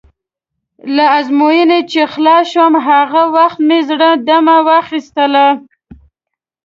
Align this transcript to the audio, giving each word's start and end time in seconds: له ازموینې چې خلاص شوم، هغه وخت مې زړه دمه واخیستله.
له 0.95 1.05
ازموینې 1.19 1.79
چې 1.91 2.01
خلاص 2.13 2.43
شوم، 2.53 2.73
هغه 2.87 3.21
وخت 3.35 3.59
مې 3.67 3.79
زړه 3.89 4.09
دمه 4.27 4.57
واخیستله. 4.67 5.47